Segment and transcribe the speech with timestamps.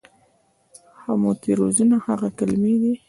[1.03, 2.93] همتوریزونه هغه کلمې دي